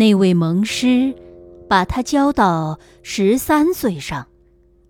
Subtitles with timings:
[0.00, 1.14] 那位蒙师
[1.68, 4.28] 把他教到十三岁上，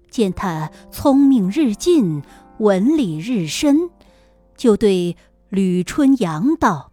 [0.08, 2.22] 见他聪明日进，
[2.60, 3.90] 文理日深，
[4.56, 5.16] 就对
[5.48, 6.92] 吕春阳道：“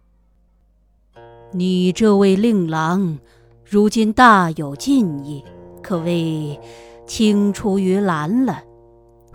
[1.54, 3.20] 你这位令郎，
[3.64, 5.44] 如今大有进意，
[5.80, 6.58] 可谓
[7.06, 8.64] 青出于蓝了。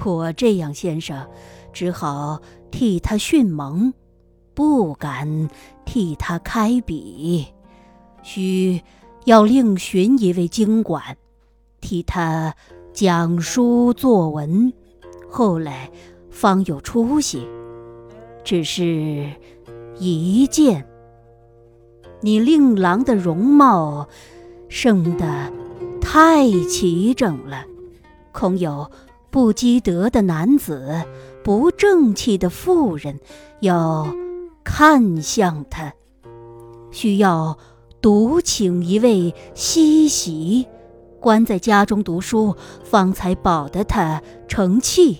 [0.03, 1.25] 我这样先生，
[1.71, 3.93] 只好替他训蒙，
[4.53, 5.47] 不敢
[5.85, 7.47] 替他开笔。”
[8.23, 8.81] 需
[9.25, 11.17] 要另寻一位经管，
[11.81, 12.55] 替他
[12.93, 14.71] 讲书作文，
[15.29, 15.91] 后来
[16.31, 17.47] 方有出息。
[18.43, 19.29] 只是
[19.97, 20.85] 一件，
[22.21, 24.07] 你令郎的容貌
[24.67, 25.51] 生得
[26.01, 27.65] 太齐整了，
[28.31, 28.89] 恐有
[29.29, 31.03] 不积德的男子、
[31.43, 33.19] 不正气的妇人
[33.59, 34.07] 要
[34.63, 35.93] 看向他，
[36.89, 37.57] 需要。
[38.03, 40.67] 独请一位西席，
[41.21, 45.19] 关在家中读书，方才保得他成器。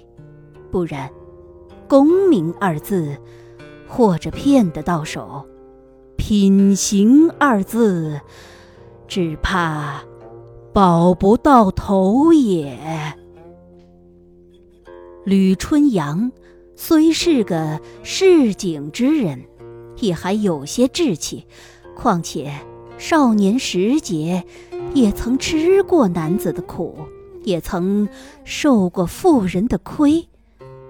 [0.70, 1.10] 不然，
[1.88, 3.16] 功名二字，
[3.88, 5.46] 或者骗得到手；
[6.18, 8.20] 品行二字，
[9.08, 10.04] 只怕
[10.74, 12.78] 保不到头也。
[15.24, 16.30] 吕春阳
[16.76, 19.42] 虽是个市井之人，
[20.02, 21.48] 也还有些志气，
[21.96, 22.52] 况且。
[23.04, 24.46] 少年时节，
[24.94, 26.96] 也曾吃过男子的苦，
[27.44, 28.08] 也曾
[28.46, 30.30] 受过妇人的亏，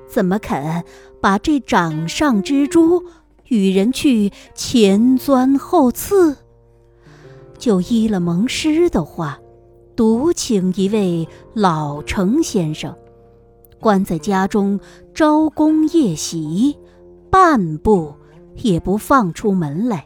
[0.08, 0.84] 怎么肯
[1.20, 3.04] 把这掌上之珠
[3.48, 6.38] 与人去前钻后刺？
[7.58, 9.40] 就依了蒙师的话，
[9.96, 12.96] 独请一位老成先生，
[13.80, 14.80] 关在家中
[15.16, 16.78] 招工夜习，
[17.32, 18.14] 半步
[18.58, 20.06] 也不放出门来。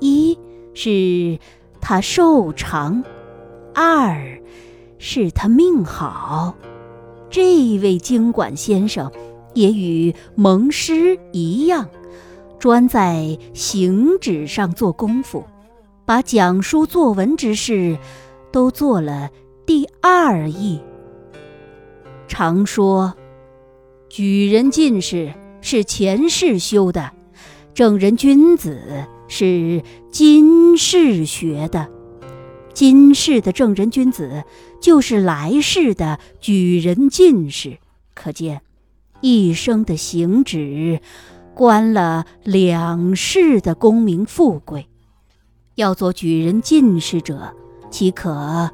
[0.00, 0.36] 一。
[0.78, 1.38] 是
[1.80, 3.02] 他寿长，
[3.74, 4.38] 二
[4.98, 6.54] 是他命好。
[7.30, 9.10] 这位经管先生
[9.54, 11.88] 也与蒙师一样，
[12.58, 15.44] 专在行止上做功夫，
[16.04, 17.96] 把讲书作文之事
[18.52, 19.30] 都做了
[19.64, 20.78] 第二义。
[22.28, 23.14] 常说，
[24.10, 25.32] 举人进士
[25.62, 27.12] 是前世修的，
[27.72, 29.06] 正人君子。
[29.28, 31.88] 是今世学的，
[32.72, 34.44] 今世的正人君子，
[34.80, 37.78] 就是来世的举人进士。
[38.14, 38.62] 可见，
[39.20, 41.00] 一生的行止，
[41.54, 44.86] 关了两世的功名富贵。
[45.74, 47.54] 要做举人进士者，
[47.90, 48.70] 岂可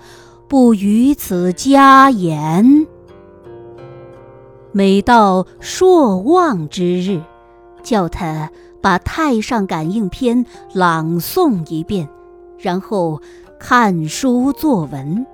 [0.48, 2.86] 不于此加言？
[4.70, 7.20] 每到朔望之日，
[7.82, 8.50] 叫他。
[8.82, 10.44] 把《太上感应篇》
[10.74, 12.08] 朗诵一遍，
[12.58, 13.22] 然后
[13.58, 15.24] 看书作文。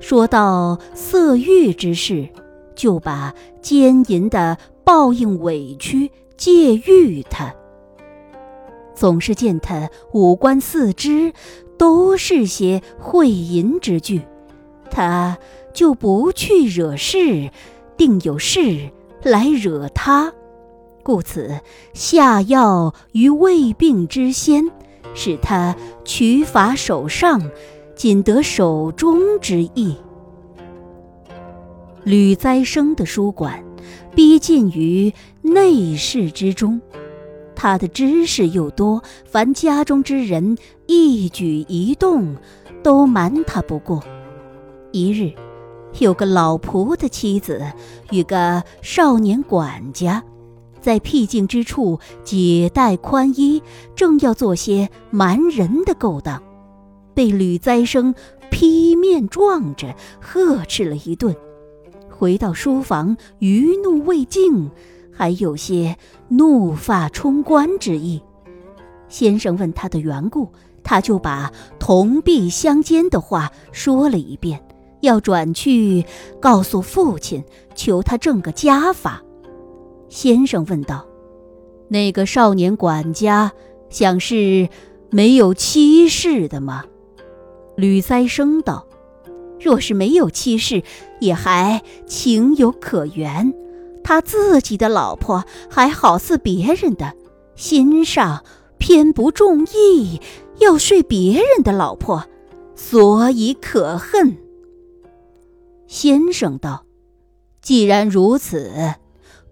[0.00, 2.28] 说到色欲之事，
[2.74, 7.54] 就把奸淫的报应委屈借喻他。
[8.94, 11.32] 总是见他五官四肢
[11.78, 14.22] 都是些秽淫之句，
[14.90, 15.38] 他
[15.74, 17.50] 就不去惹事，
[17.96, 18.90] 定有事
[19.22, 20.32] 来惹他。
[21.02, 21.60] 故此，
[21.92, 24.70] 下药于未病之先，
[25.14, 25.74] 使他
[26.04, 27.50] 取法手上，
[27.94, 29.96] 仅得手中之意。
[32.04, 33.62] 吕栽生的书馆，
[34.14, 35.12] 逼近于
[35.42, 36.80] 内室之中，
[37.54, 40.56] 他的知识又多，凡家中之人
[40.86, 42.36] 一举一动，
[42.82, 44.02] 都瞒他不过。
[44.92, 45.32] 一日，
[45.98, 47.62] 有个老仆的妻子
[48.10, 50.24] 与个少年管家。
[50.80, 53.62] 在僻静之处解带宽衣，
[53.94, 56.42] 正要做些瞒人的勾当，
[57.14, 58.14] 被吕栽生
[58.50, 61.34] 劈面撞着呵斥了一顿。
[62.08, 64.70] 回到书房，余怒未尽，
[65.12, 65.96] 还有些
[66.28, 68.22] 怒发冲冠之意。
[69.08, 70.48] 先生问他的缘故，
[70.82, 74.62] 他就把同弊相间的话说了一遍，
[75.00, 76.04] 要转去
[76.40, 77.42] 告诉父亲，
[77.74, 79.22] 求他正个家法。
[80.10, 81.06] 先生问道
[81.88, 83.52] ：“那个少年管家，
[83.88, 84.68] 想是
[85.08, 86.84] 没有妻室的吗？”
[87.76, 88.86] 吕栽生道
[89.60, 90.82] ：“若是没有妻室，
[91.20, 93.54] 也还情有可原。
[94.02, 97.14] 他自己的老婆还好似别人的，
[97.54, 98.44] 心上
[98.78, 100.20] 偏不中意，
[100.58, 102.24] 要睡别人的老婆，
[102.74, 104.36] 所以可恨。”
[105.86, 106.84] 先生道
[107.62, 108.94] ：“既然如此。”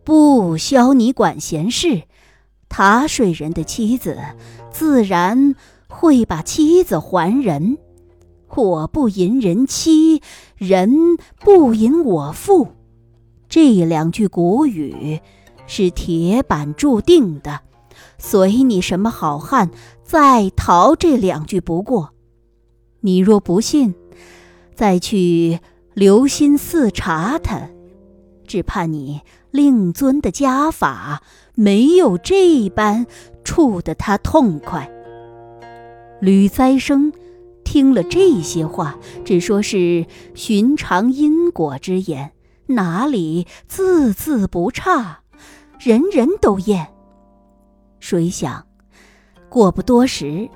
[0.08, 2.04] 不消你管闲事，
[2.70, 4.16] 他睡人的妻子，
[4.70, 5.54] 自然
[5.86, 7.76] 会把妻子还人。
[8.56, 10.22] 我不淫人妻，
[10.56, 12.68] 人不淫我妇。
[13.50, 15.20] 这两句古语
[15.66, 17.60] 是铁板注定的，
[18.16, 19.70] 随你什么好汉
[20.02, 22.14] 再逃这两句不过。
[23.00, 23.94] 你若不信，
[24.74, 25.60] 再去
[25.92, 27.68] 留心寺查他，
[28.46, 31.22] 只怕你令尊的家法
[31.54, 33.06] 没有这般
[33.44, 34.90] 处得他痛快。
[36.20, 37.12] 吕栽生
[37.64, 42.32] 听了这些话，只说是寻常因果之言，
[42.66, 45.20] 哪里字字不差，
[45.78, 46.88] 人人都厌。
[48.00, 48.66] 谁想，
[49.48, 50.48] 过不多时。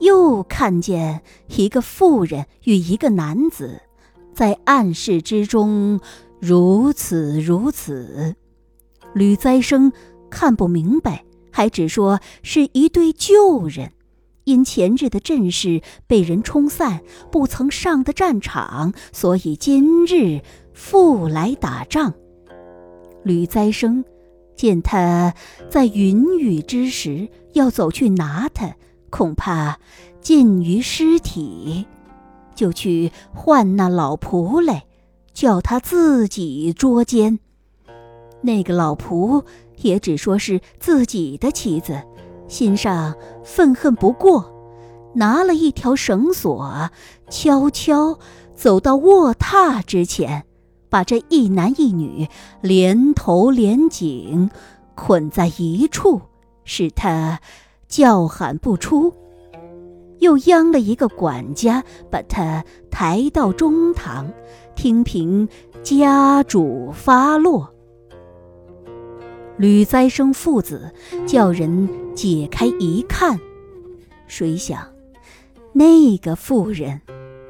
[0.00, 3.82] 又看见一个妇人与一个男子，
[4.32, 6.00] 在暗室之中
[6.40, 8.34] 如此如此。
[9.14, 9.92] 吕栽生
[10.30, 13.92] 看不明白，还只说是一对旧人，
[14.44, 20.40] 因前日的阵势被人冲散，不曾上的战场，所以今日
[20.72, 22.14] 复来打仗。
[23.22, 24.04] 吕栽生
[24.56, 25.34] 见他
[25.68, 28.76] 在云雨之时要走去拿他。
[29.10, 29.80] 恐怕
[30.20, 31.84] 近于尸体，
[32.54, 34.84] 就去唤那老仆来，
[35.32, 37.38] 叫他自己捉奸。
[38.40, 39.44] 那个老仆
[39.76, 42.02] 也只说是自己的妻子，
[42.48, 44.52] 心上愤恨不过，
[45.14, 46.90] 拿了一条绳索，
[47.28, 48.18] 悄悄
[48.54, 50.44] 走到卧榻之前，
[50.88, 52.28] 把这一男一女
[52.60, 54.50] 连头连颈
[54.94, 56.20] 捆在一处，
[56.64, 57.40] 使他。
[57.88, 59.12] 叫喊不出，
[60.20, 64.32] 又央了一个管家把他抬到中堂，
[64.74, 65.48] 听凭
[65.82, 67.74] 家主发落。
[69.56, 70.90] 吕栽生父子
[71.26, 73.38] 叫人解开一看，
[74.26, 74.86] 谁想
[75.72, 77.00] 那个妇人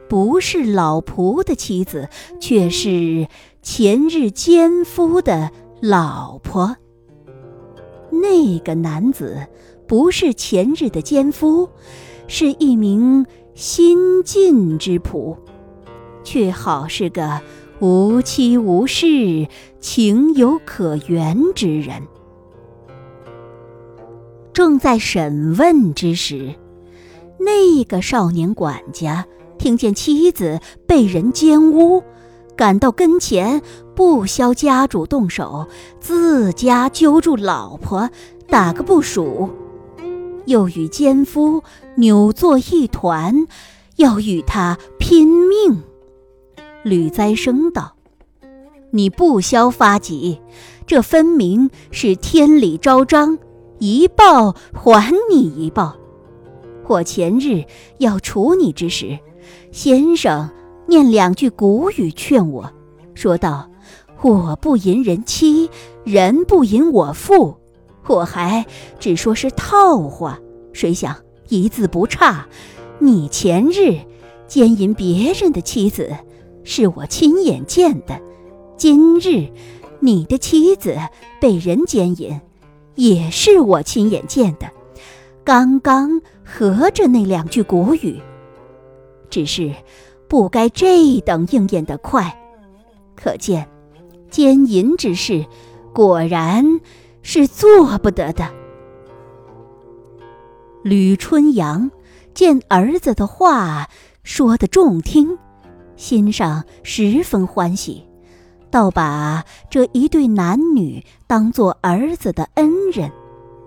[0.08, 2.08] 不是老仆的妻子，
[2.40, 3.28] 却是
[3.62, 5.50] 前日奸夫的
[5.80, 6.76] 老婆。
[8.10, 9.46] 那个男子。
[9.90, 11.68] 不是前日的奸夫，
[12.32, 15.36] 是一名新晋之仆，
[16.22, 17.40] 却好是个
[17.80, 19.48] 无妻无室、
[19.80, 22.04] 情有可原之人。
[24.52, 26.54] 正在审问之时，
[27.40, 29.26] 那个少年管家
[29.58, 32.04] 听见妻子被人奸污，
[32.56, 33.60] 赶到跟前，
[33.96, 35.66] 不消家主动手，
[35.98, 38.08] 自家揪住老婆，
[38.46, 39.50] 打个不数。
[40.50, 41.62] 又与奸夫
[41.94, 43.46] 扭作一团，
[43.94, 45.84] 要与他拼命。
[46.82, 47.94] 吕栽生道
[48.90, 50.40] ：“你不消发急，
[50.88, 53.38] 这分明是天理昭彰，
[53.78, 55.96] 一报还你一报。
[56.88, 57.62] 我前日
[57.98, 59.20] 要处你之时，
[59.70, 60.50] 先生
[60.88, 62.72] 念两句古语劝我，
[63.14, 63.70] 说道
[64.22, 65.70] ：‘我不淫人妻，
[66.02, 67.54] 人不淫我妇。’”
[68.06, 68.66] 我还
[68.98, 70.38] 只说是套话，
[70.72, 71.16] 谁想
[71.48, 72.46] 一字不差。
[72.98, 73.98] 你前日
[74.46, 76.14] 奸淫别人的妻子，
[76.64, 78.14] 是我亲眼见的；
[78.76, 79.48] 今日
[80.00, 80.96] 你的妻子
[81.40, 82.40] 被人奸淫，
[82.96, 84.70] 也是我亲眼见的。
[85.44, 88.20] 刚刚合着那两句古语，
[89.30, 89.72] 只是
[90.28, 92.36] 不该这等应验的快。
[93.16, 93.68] 可见
[94.30, 95.44] 奸淫之事，
[95.94, 96.80] 果然。
[97.22, 98.48] 是做不得的。
[100.82, 101.90] 吕春阳
[102.32, 103.88] 见儿子的话
[104.22, 105.38] 说得中听，
[105.96, 108.02] 心上十分欢喜，
[108.70, 113.10] 倒把这一对男女当做儿子的恩人。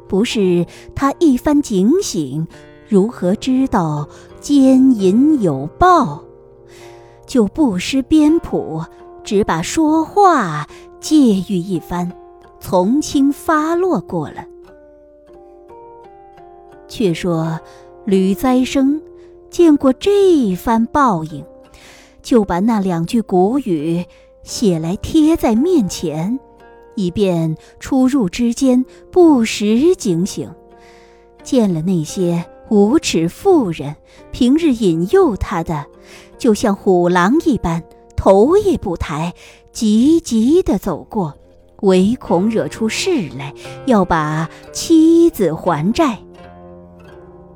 [0.07, 2.47] 不是他一番警醒，
[2.87, 4.07] 如何知道
[4.39, 6.23] 奸淫有报？
[7.25, 8.83] 就不失边谱，
[9.23, 10.67] 只把说话
[10.99, 12.11] 借喻一番。
[12.63, 14.45] 从轻发落过了。
[16.87, 17.59] 却说
[18.05, 19.01] 吕栽生
[19.49, 21.43] 见过这番报应，
[22.21, 24.05] 就把那两句古语
[24.43, 26.39] 写来贴在面前，
[26.95, 30.49] 以便出入之间不时警醒。
[31.43, 33.97] 见了那些无耻妇人，
[34.31, 35.85] 平日引诱他的，
[36.37, 37.83] 就像虎狼一般，
[38.15, 39.33] 头也不抬，
[39.73, 41.35] 急急地走过。
[41.83, 43.53] 唯恐惹出事来，
[43.85, 46.17] 要把妻子还债。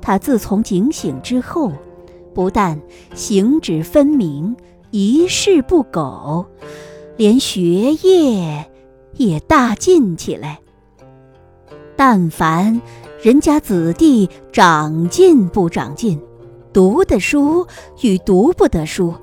[0.00, 1.72] 他自从警醒之后，
[2.34, 2.80] 不但
[3.14, 4.56] 行止分明，
[4.90, 6.46] 一事不苟，
[7.16, 8.70] 连学业
[9.14, 10.60] 也大进起来。
[11.96, 12.80] 但凡
[13.22, 16.20] 人家子弟长进不长进，
[16.72, 17.66] 读的书
[18.02, 19.14] 与读不得书，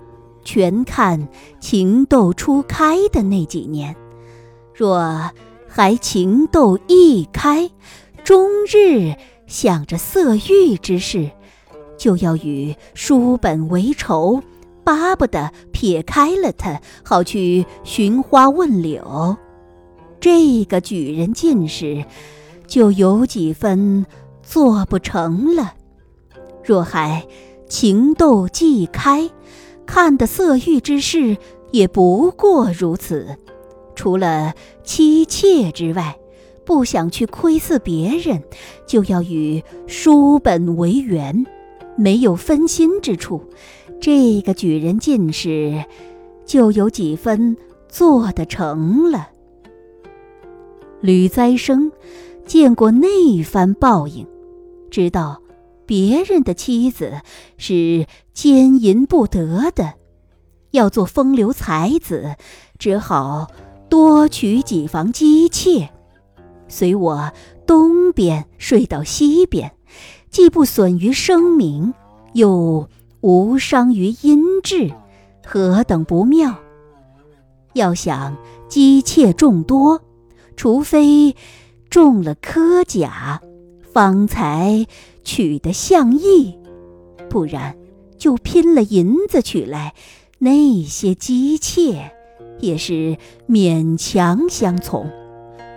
[0.44, 1.28] 全看
[1.60, 3.96] 情窦初开的那几年。
[4.76, 5.32] 若
[5.68, 7.72] 还情窦一开，
[8.24, 9.16] 终日
[9.48, 11.32] 想着色欲之事，
[11.98, 14.44] 就要与书本为仇，
[14.84, 19.38] 巴不得撇开了他，好去寻花问柳。
[20.20, 22.04] 这个举人进士。
[22.68, 24.08] 就有几分
[24.42, 25.76] 做不成了。
[26.64, 27.28] 若还
[27.70, 29.30] 情窦既开，
[29.86, 31.38] 看的色欲之事
[31.72, 33.38] 也不过如此。
[33.96, 36.18] 除了妻妾之外，
[36.66, 38.44] 不想去窥伺别人，
[38.86, 41.46] 就要与书本为缘，
[41.96, 43.44] 没有分心之处。
[44.00, 45.86] 这个举人进士，
[46.46, 47.56] 就有几分
[47.88, 49.30] 做得成了。
[51.02, 51.92] 吕栽生。
[52.46, 54.28] 见过那番报应，
[54.92, 55.42] 知道
[55.88, 57.22] 别人的妻子
[57.58, 59.96] 是奸淫不得的，
[60.70, 62.36] 要做风流才子，
[62.78, 63.48] 只好
[63.90, 65.90] 多娶几房姬妾，
[66.68, 67.32] 随我
[67.66, 69.72] 东边睡到西边，
[70.30, 71.94] 既不损于声名，
[72.34, 72.90] 又
[73.22, 74.92] 无伤于音质，
[75.46, 76.56] 何等不妙！
[77.74, 78.38] 要想
[78.68, 80.02] 姬妾众多，
[80.56, 81.36] 除非。
[81.88, 83.42] 中了科甲，
[83.94, 84.86] 方才
[85.24, 86.60] 娶得相意，
[87.30, 87.78] 不然
[88.18, 89.94] 就拼了银子娶来，
[90.40, 92.12] 那些姬妾
[92.60, 95.10] 也是勉强相从，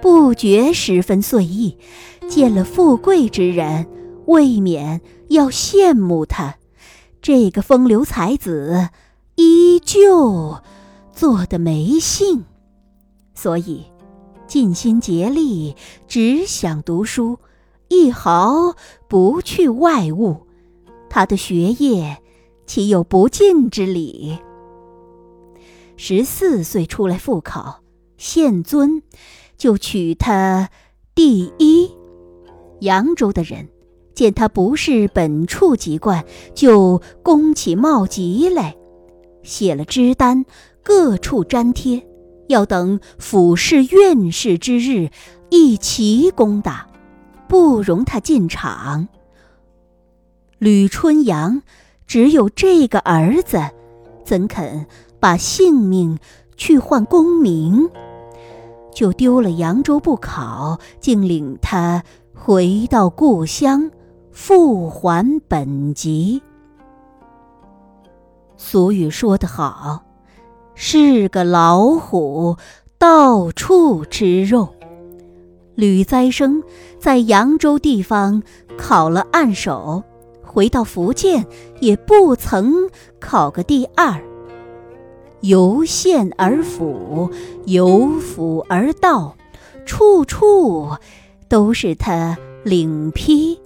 [0.00, 1.76] 不觉十分随意。
[2.28, 3.86] 见了富贵之人，
[4.26, 6.56] 未免要羡慕他。
[7.22, 8.90] 这个风流才子
[9.36, 10.58] 依旧
[11.12, 12.44] 做得没兴，
[13.34, 13.84] 所以。
[14.46, 17.38] 尽心竭力，只想读书，
[17.88, 18.74] 一毫
[19.06, 20.46] 不去外物。
[21.10, 22.16] 他的学业
[22.64, 24.38] 岂有不尽之理？
[26.00, 27.82] 十四岁出来复考，
[28.16, 29.02] 县尊
[29.56, 30.70] 就取他
[31.12, 31.90] 第一。
[32.80, 33.68] 扬州的人
[34.14, 36.24] 见他不是本处籍贯，
[36.54, 38.76] 就攻起冒籍来，
[39.42, 40.44] 写了支单，
[40.84, 42.06] 各处粘贴。
[42.46, 45.10] 要等府试院试之日，
[45.50, 46.86] 一齐攻打，
[47.48, 49.08] 不容他进场。
[50.58, 51.62] 吕春阳
[52.06, 53.60] 只有这个儿子，
[54.24, 54.86] 怎肯
[55.20, 56.18] 把性命
[56.56, 57.88] 去换功名？
[58.92, 62.02] 就丢了扬州不考，竟领他
[62.34, 63.90] 回到故乡，
[64.32, 66.42] 复还本籍。
[68.56, 70.02] 俗语说得好。
[70.80, 72.56] 是个老虎，
[72.98, 74.68] 到处吃肉。
[75.74, 76.62] 吕栽生
[77.00, 78.42] 在扬州地方
[78.76, 80.04] 考了按手，
[80.44, 81.44] 回到福建
[81.80, 82.72] 也不曾
[83.18, 84.22] 考个第二。
[85.40, 87.30] 由县而府，
[87.66, 89.36] 由府而道，
[89.86, 90.96] 处处
[91.48, 93.58] 都是他领批。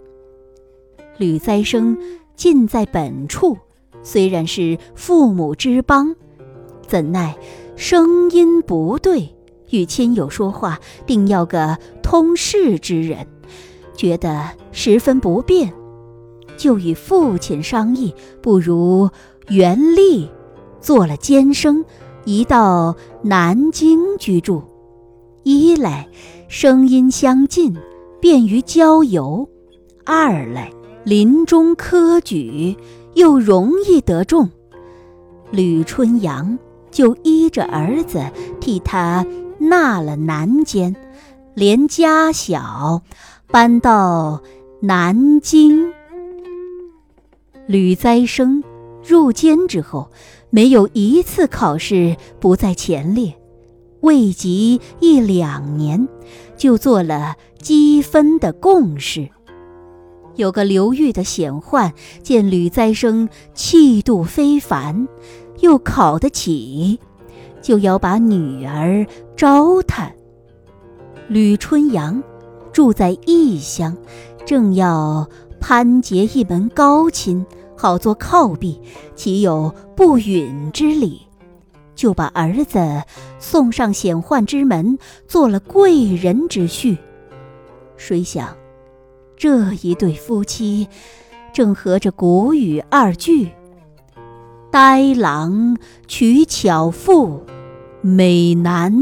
[1.16, 1.96] 吕栽生
[2.36, 3.56] 尽在本处，
[4.02, 6.14] 虽然是父母之邦。
[6.86, 7.34] 怎奈
[7.74, 9.34] 声音不对，
[9.70, 13.26] 与亲友说话定要个通事之人，
[13.96, 15.72] 觉得十分不便，
[16.58, 19.08] 就与父亲商议，不如
[19.48, 20.28] 原立
[20.82, 21.82] 做了监生，
[22.26, 24.62] 移到南京居住。
[25.44, 26.06] 一来
[26.48, 27.74] 声音相近，
[28.20, 29.48] 便于交游；
[30.04, 30.70] 二来
[31.04, 32.76] 临终科举，
[33.14, 34.50] 又容易得中。
[35.50, 36.58] 吕春阳。
[36.92, 38.22] 就依着儿子
[38.60, 39.24] 替他
[39.58, 40.94] 纳了南监，
[41.54, 43.00] 连家小
[43.46, 44.42] 搬到
[44.80, 45.90] 南京。
[47.66, 48.62] 吕栽生
[49.02, 50.10] 入监之后，
[50.54, 53.34] 没有一次考试不在前列，
[54.02, 56.06] 未及一两年，
[56.56, 59.30] 就做了积分的贡士。
[60.36, 61.92] 有个刘裕的显宦
[62.22, 65.08] 见吕栽生气度非凡。
[65.60, 66.98] 又考得起，
[67.60, 69.06] 就要把女儿
[69.36, 70.10] 招他。
[71.28, 72.20] 吕春阳
[72.72, 73.96] 住在异乡，
[74.44, 75.28] 正要
[75.60, 77.46] 攀结一门高亲，
[77.82, 78.80] 好做靠壁，
[79.16, 81.22] 岂有不允之理？
[81.96, 83.02] 就把儿子
[83.40, 86.96] 送上显宦之门，做了贵人之婿。
[87.96, 88.56] 谁想，
[89.36, 90.86] 这一对夫妻
[91.52, 93.50] 正合着古语二句。
[94.70, 97.42] 呆郎娶巧妇，
[98.00, 98.94] 美男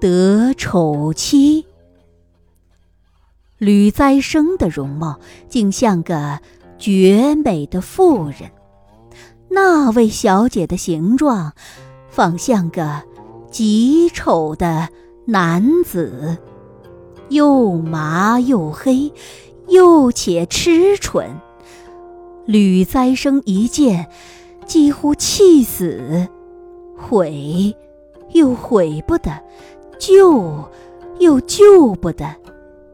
[0.00, 1.66] 得丑妻。
[3.58, 5.18] 吕栽生的容貌
[5.48, 6.38] 竟像个
[6.80, 8.50] 绝美的妇人，
[9.50, 11.52] 那位小姐的形状
[12.08, 13.02] 仿像个
[13.50, 14.88] 极丑的
[15.26, 16.38] 男子，
[17.28, 19.12] 又麻又黑，
[19.68, 21.38] 又且痴蠢。
[22.46, 24.08] 吕栽生一见，
[24.64, 26.26] 几乎气死，
[26.96, 27.76] 悔
[28.32, 29.30] 又悔不得，
[29.98, 30.64] 救
[31.18, 32.34] 又救不得。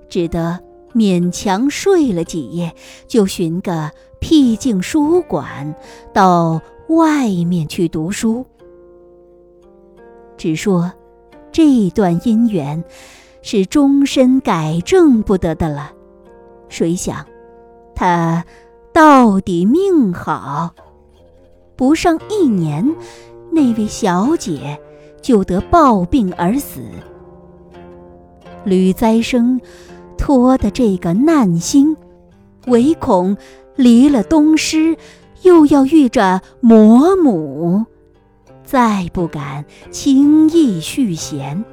[0.08, 0.58] 只得
[0.96, 2.74] 勉强睡了几夜，
[3.06, 5.76] 就寻个僻静书馆，
[6.14, 8.46] 到外面去读书。
[10.38, 10.90] 只说
[11.52, 12.82] 这段姻缘
[13.42, 15.92] 是终身改正不得的了。
[16.70, 17.26] 谁想
[17.94, 18.42] 他
[18.94, 20.74] 到底命好，
[21.76, 22.96] 不上一年，
[23.52, 24.78] 那位小姐
[25.20, 26.80] 就得暴病而死。
[28.64, 29.60] 吕栽生。
[30.16, 31.96] 托的这个难心，
[32.66, 33.36] 唯恐
[33.76, 34.96] 离了东施，
[35.42, 37.84] 又要遇着魔母，
[38.64, 41.64] 再不敢轻易续弦，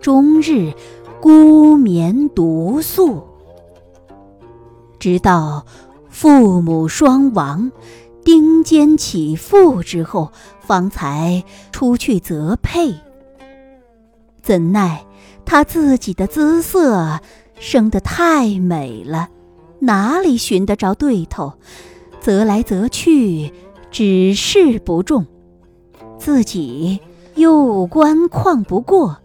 [0.00, 0.72] 终日
[1.20, 3.22] 孤眠独宿，
[4.98, 5.66] 直到
[6.08, 7.70] 父母双亡，
[8.24, 12.94] 丁坚起父之后，方才出去择配。
[14.42, 15.04] 怎奈
[15.44, 17.20] 他自己的姿色。
[17.58, 19.28] 生得太美了，
[19.80, 21.52] 哪里寻得着对头？
[22.20, 23.52] 择来择去，
[23.90, 25.26] 只是不中，
[26.18, 27.00] 自己
[27.36, 29.18] 又关旷不过。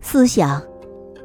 [0.00, 0.62] 思想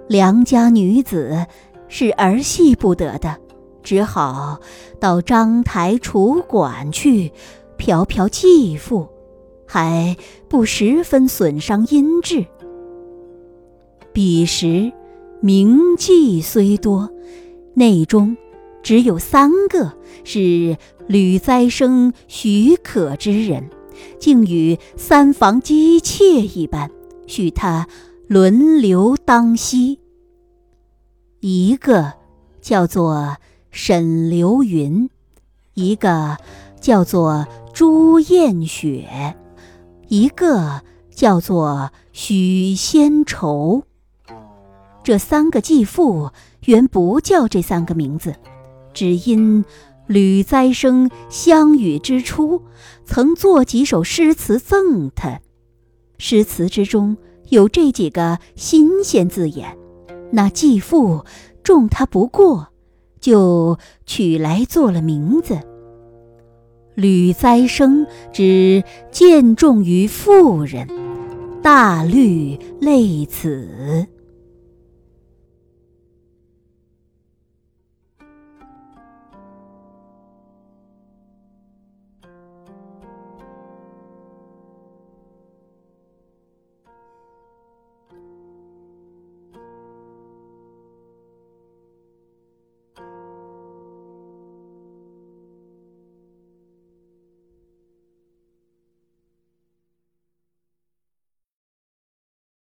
[0.07, 1.45] 良家女子
[1.87, 3.37] 是儿戏不得的，
[3.83, 4.59] 只好
[4.99, 7.31] 到章台楚馆去
[7.77, 9.07] 嫖嫖妓妇，
[9.67, 10.15] 还
[10.47, 12.45] 不十分损伤音质。
[14.13, 14.91] 彼时。
[15.45, 17.11] 名妓虽多，
[17.75, 18.35] 内中
[18.81, 19.93] 只有三个
[20.23, 23.69] 是吕栽生许可之人，
[24.17, 26.89] 竟与三房姬妾一般，
[27.27, 27.87] 许他
[28.27, 29.99] 轮流当夕。
[31.41, 32.13] 一个
[32.59, 33.37] 叫做
[33.69, 35.11] 沈流云，
[35.75, 36.37] 一个
[36.81, 39.35] 叫做朱艳雪，
[40.07, 43.83] 一个叫做许仙愁。
[45.05, 46.31] 这三个继父
[46.65, 48.33] 原不叫这三个名字，
[48.91, 49.63] 只因
[50.07, 52.63] 吕栽生相遇之初，
[53.05, 55.41] 曾作几首诗词赠他，
[56.17, 57.17] 诗词之中
[57.49, 59.77] 有这几个新鲜字眼，
[60.31, 61.23] 那继父
[61.61, 62.69] 重他不过，
[63.19, 65.59] 就取来做了名字。
[66.95, 70.87] 吕栽生只见重于妇人，
[71.61, 74.07] 大虑类此。